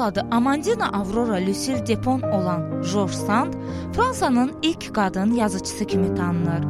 [0.00, 3.54] Adı Amandina Aurora Lucille Depon olan George Sand
[3.92, 6.64] Fransanın ilk qadın yazıçısı kimi tanınır.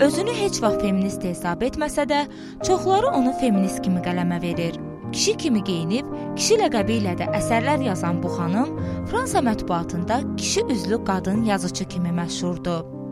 [0.00, 2.24] Özünü heç vaxt feminist hesab etməsə də,
[2.66, 4.80] çoxları onu feminist kimi qələmə verir.
[5.12, 6.06] Kişi kimi geyinib,
[6.36, 8.74] kişi ləqəbi ilə də əsərlər yazan bu xanım
[9.06, 13.03] Fransa mətbuatında kişi üzlü qadın yazıçı kimi məşhurdur.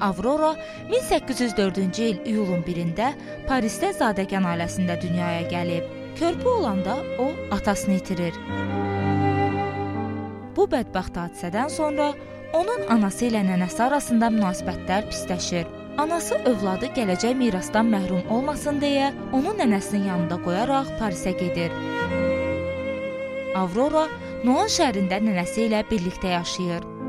[0.00, 0.56] Avrora
[0.90, 3.12] 1804-cü il iyulun 1-də
[3.48, 5.84] Parisdə zadəgan ailəsində dünyaya gəlib.
[6.18, 8.36] Körpü olanda o atasını itirir.
[10.56, 12.12] Bu bədbəxt hadisədən sonra
[12.52, 15.68] onun anası ilə nənəsi arasında münasibətlər pisləşir.
[16.00, 21.74] Anası övladı gələcək mirasdan məhrum olmasın deyə onu nənəsinin yanında qoyaraq Parisə gedir.
[23.56, 24.06] Aurora
[24.44, 26.99] Noan şəhərində nənəsi ilə birlikdə yaşayır.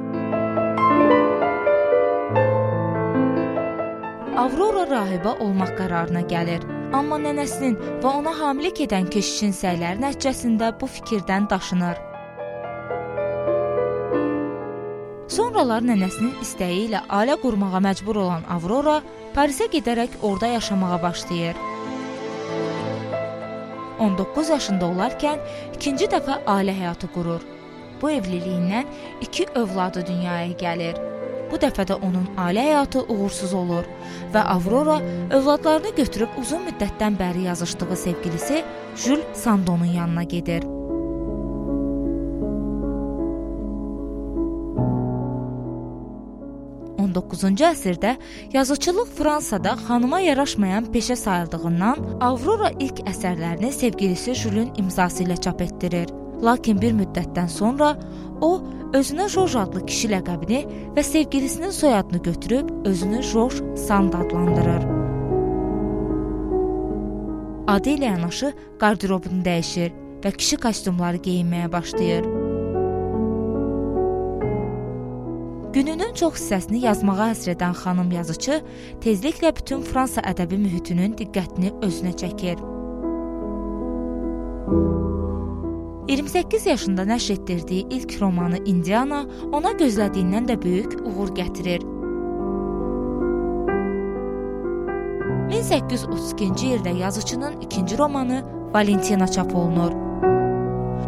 [5.02, 6.64] Rahibə olmaq qərarına gəlir.
[6.98, 12.00] Amma nənəsinin və ona hamilə edən keşişin səyləri nəticəsində bu fikirdən daşınır.
[15.32, 18.98] Sonralar nənəsinin istəyi ilə ailə qurmağa məcbur olan Aurora
[19.36, 21.56] Parisə gedərək orada yaşamağa başlayır.
[24.02, 25.40] 19 yaşında olarkən
[25.78, 27.46] ikinci dəfə ailə həyatı qurur.
[28.02, 28.90] Bu evliliyindən
[29.22, 31.00] 2 övladı dünyaya gəlir.
[31.52, 33.88] Bu dəfə də onun ailə həyatı uğursuz olur
[34.34, 35.00] və Aurora
[35.38, 38.64] övladlarını götürüb uzun müddətdən bəri yazışdığı sevgilisi
[38.96, 40.64] Jules Sandonun yanına gedir.
[47.12, 48.16] 19-cu əsrdə
[48.54, 56.21] yazıçılıq Fransada xanıma yaraşmayan peşə sayıldığından Aurora ilk əsərlərini sevgilisi Julun imzası ilə çap etdirir.
[56.44, 57.94] Lakin bir müddətdən sonra
[58.42, 58.52] o
[58.98, 60.62] özünə George adlı kişi ləqəbini
[60.96, 64.88] və sevgilisinin soyadını götürüb özünü George Sand adlandırır.
[67.68, 69.94] Adı ilə yanaşı qarderobunu dəyişir
[70.24, 72.26] və kişi kostyumları geyinməyə başlayır.
[75.74, 78.58] Gününün çox hissəsini yazmağa həsr edən xanım yazıçı
[79.06, 82.60] tezliklə bütün Fransa ədəbi mühitinin diqqətini özünə çəkir.
[86.08, 91.86] 28 yaşında nəşr etdirdiyi ilk romanı Indiana ona gözlədiyindən də böyük uğur gətirir.
[95.52, 99.92] 1832-ci ildə yazıçının ikinci romanı Valentina çap olunur.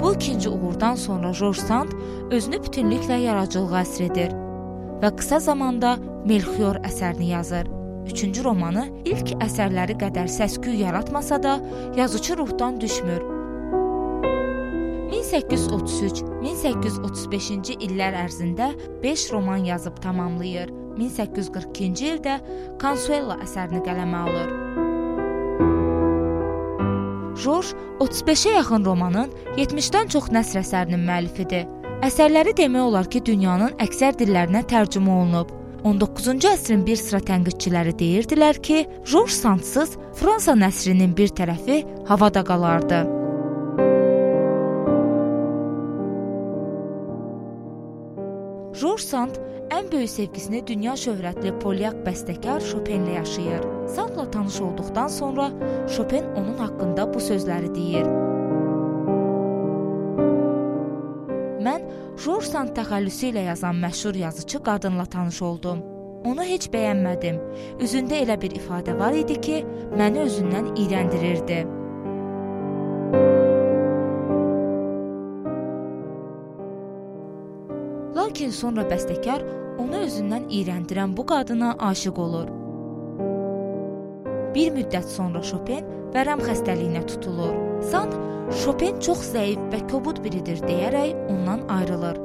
[0.02, 1.92] Bu ikinci uğurdan sonra George Sand
[2.32, 4.34] özünü bütünlüklə yaradıcılığa həsr edir
[5.02, 7.68] və qısa zamanda Melxior əsərini yazır.
[8.08, 11.60] Üçüncü romanı ilk əsərləri qədər səs-küy yaratmasa da,
[11.98, 13.43] yazıçı ruhdan düşmür.
[15.34, 18.68] 1833-1835-ci illər ərzində
[19.02, 20.70] 5 roman yazıb tamamlayır.
[20.94, 22.36] 1842-ci ildə
[22.82, 24.50] Consuelo əsərini qələmə alır.
[27.44, 31.64] George 35-ə yaxın romanın 70-dən çox nəsr əsərinin müəllifidir.
[32.06, 35.50] Əsərləri demək olar ki, dünyanın əksər dillərinə tərcümə olunub.
[35.84, 38.78] 19-cu əsrin bir sıra tənqidçiləri deyirdilər ki,
[39.10, 41.78] George Sandsız Fransa nəsrinin bir tərəfi
[42.08, 43.23] havada qalardı.
[48.74, 49.36] George Sand
[49.70, 53.66] ən böyük sevgisini dünya şöhrətli polyak bəstəkar Chopin-lə yaşayır.
[53.96, 55.52] Sandla tanış olduqdan sonra
[55.96, 58.10] Chopin onun haqqında bu sözləri deyir:
[61.68, 61.86] Mən
[62.26, 65.86] George Sand təxəllüsü ilə yazan məşhur yazıçı qadınla tanış oldum.
[66.26, 67.40] Onu heç bəyənmədim.
[67.84, 69.62] Üzündə elə bir ifadə var idi ki,
[70.00, 71.83] məni özündən iyrəndirirdi.
[78.44, 79.44] Lakin sonra bəstəkar
[79.80, 82.50] onu özündən iyrəndirən bu qadına aşiq olur.
[84.52, 87.54] Bir müddət sonra Chopin vərəm xəstəliyinə tutulur.
[87.88, 88.18] Sand
[88.66, 92.20] Chopin çox zəif və kobud biridir deyərək ondan ayrılır.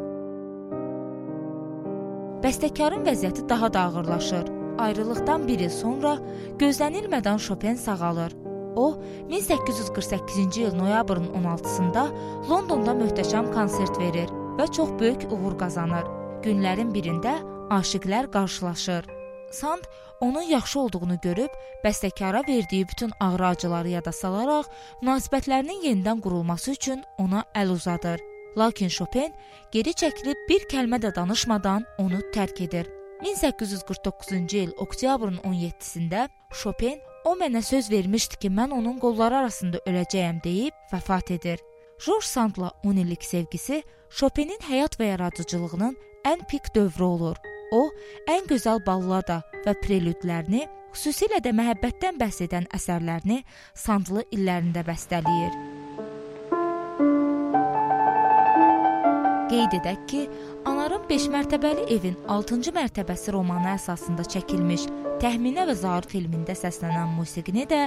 [2.42, 4.50] Bəstəkarın vəziyyəti daha da ağırlaşır.
[4.88, 6.18] Ayrılıqdan bir il sonra
[6.58, 8.34] gözlənilmədən Chopin sağalır.
[8.74, 8.90] O
[9.30, 12.08] 1848-ci il noyabrın 16-sında
[12.50, 16.17] Londonda möhtəşəm konsert verir və çox böyük uğur qazanır.
[16.48, 17.34] Günlərin birində
[17.76, 19.04] aşiqlər qarşılaşır.
[19.52, 19.82] Sand
[20.20, 21.52] onun yaxşı olduğunu görüb
[21.84, 24.70] bəstəkara verdiyi bütün ağrı-acıları yada salaraq
[25.02, 28.24] münasibətlərinin yenidən qurulması üçün ona əl uzadır.
[28.56, 29.34] Lakin Chopin
[29.72, 32.88] geri çəkilib bir kəlmə də danışmadan onu tərk edir.
[33.20, 36.28] 1849-cu il oktyabrın 17-sində
[36.62, 36.96] Chopin
[37.28, 41.60] o mənə söz vermişdi ki, mən onun qolları arasında öləcəyəm deyib vəfat edir.
[42.06, 47.36] George Sandla 10 illik sevgisi Chopinin həyat və yaradıcılığının ən pik dövrü olur.
[47.72, 47.88] O,
[48.30, 53.42] ən gözəl ballada və prelüdlərini, xüsusilə də məhəbbətdən bəhs edən əsərlərini
[53.76, 55.52] sandlı illərində bəstələyir.
[59.48, 60.22] Qeyd edək ki,
[60.68, 64.84] Anarın 5 mərtəbəli evin 6-cı mərtəbəsi romanı əsasında çəkilmiş
[65.22, 67.86] Təxminə və Zaur filmində səslənən musiqini də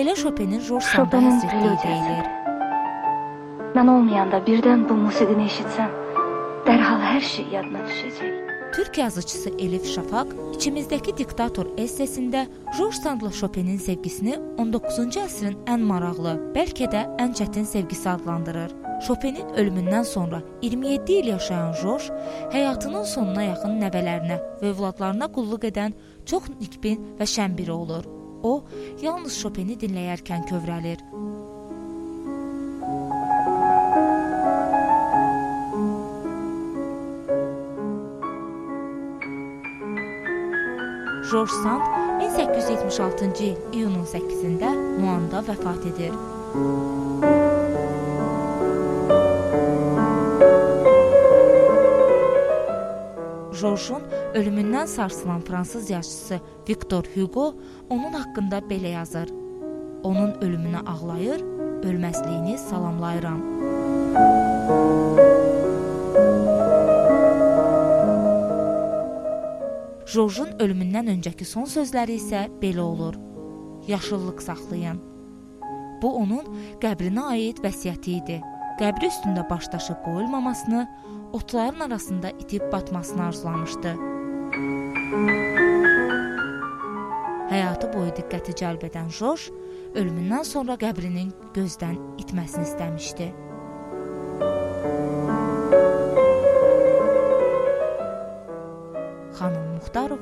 [0.00, 2.30] elə Chopin-in George Sanda həsr etdiyi deyilir.
[3.76, 5.92] Mən olmayanda birdən bu musiqini eşitsəm,
[6.66, 8.40] dərhal hər şey yadıma düşəcək.
[8.74, 12.46] Türk yazıçısı Elif Şafaq İçimizdəki diktator essesində
[12.76, 18.74] George Sandla Chopin-in sevgisini 19-cu əsrin ən maraqlı, bəlkə də ən çətin sevgisi adlandırır.
[19.06, 22.10] Chopin-in ölümündən sonra 27 il yaşayan George
[22.54, 25.94] həyatının sonuna yaxın nəvələrinə və övladlarına qulluq edən
[26.26, 28.08] çox nikbin və şən biri olur.
[28.42, 28.64] O,
[29.02, 30.98] yalnız Chopin-i dinləyərkən kövrəlir.
[41.34, 41.82] George Sand
[42.22, 44.68] 1876-cı il iyunun 8-də
[45.00, 46.12] Muanda vəfat edir.
[53.60, 57.54] George'un ölümündən sarsılan fransız yazıçısı Victor Hugo
[57.90, 59.28] onun haqqında belə yazır:
[60.02, 61.40] Onun ölümünə ağlayır,
[61.82, 63.42] ölməzliyini salamlayıram.
[70.14, 73.16] George'un ölümündən öncəki son sözləri isə belə olur:
[73.88, 75.00] Yaşıllıq saxlayın.
[76.02, 76.46] Bu onun
[76.82, 78.36] qəbrinə aid vəsiyyəti idi.
[78.78, 80.84] Qəbri üstündə başdaşı qoyulmamasını,
[81.32, 83.94] otların arasında itib batmasını arzulamışdı.
[87.50, 89.50] Həyatı boyu diqqəti cəlb edən Josh
[89.98, 93.32] ölümündən sonra qəbrinin gözdən itməsini istəmişdi.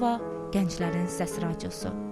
[0.03, 2.12] Muxtarova, Gənclərin Səs Radiosu